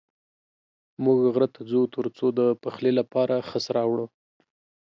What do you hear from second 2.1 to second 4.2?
څو د پخلي لپاره خس راوړو.